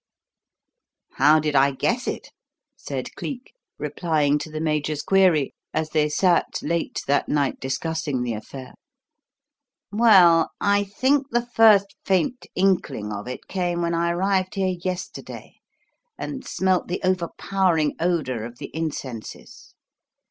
"How 1.11 1.37
did 1.39 1.55
I 1.55 1.69
guess 1.69 2.07
it?" 2.07 2.31
said 2.75 3.13
Cleek, 3.13 3.53
replying 3.77 4.39
to 4.39 4.49
the 4.49 4.59
Major's 4.59 5.03
query, 5.03 5.53
as 5.75 5.91
they 5.91 6.09
sat 6.09 6.57
late 6.63 7.03
that 7.05 7.29
night 7.29 7.59
discussing 7.59 8.23
the 8.23 8.33
affair. 8.33 8.73
"Well, 9.91 10.49
I 10.59 10.85
think 10.85 11.29
the 11.29 11.45
first 11.45 11.93
faint 12.03 12.47
inkling 12.55 13.13
of 13.13 13.27
it 13.27 13.47
came 13.47 13.83
when 13.83 13.93
I 13.93 14.09
arrived 14.09 14.55
here 14.55 14.75
yesterday, 14.83 15.57
and 16.17 16.47
smelt 16.47 16.87
the 16.87 16.99
overpowering 17.03 17.93
odour 17.99 18.43
of 18.43 18.57
the 18.57 18.71
incenses. 18.75 19.75